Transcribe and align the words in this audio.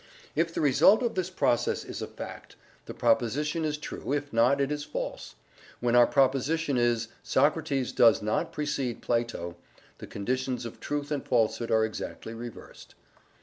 If 0.35 0.51
the 0.51 0.61
result 0.61 1.03
of 1.03 1.13
this 1.13 1.29
process 1.29 1.85
is 1.85 2.01
a 2.01 2.07
fact, 2.07 2.55
the 2.87 2.93
proposition 2.95 3.63
is 3.63 3.77
true; 3.77 4.13
if 4.13 4.33
not, 4.33 4.59
it 4.59 4.71
is 4.71 4.83
false. 4.83 5.35
When 5.79 5.95
our 5.95 6.07
proposition 6.07 6.75
is 6.75 7.09
"Socrates 7.21 7.91
does 7.91 8.19
not 8.19 8.51
precede 8.51 9.03
Plato," 9.03 9.57
the 9.99 10.07
conditions 10.07 10.65
of 10.65 10.79
truth 10.79 11.11
and 11.11 11.23
falsehood 11.23 11.69
are 11.69 11.85
exactly 11.85 12.33
reversed. 12.33 12.95